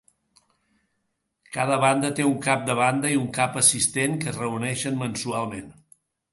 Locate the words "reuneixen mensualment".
4.43-5.73